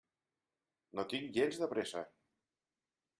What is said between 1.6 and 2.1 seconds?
de pressa.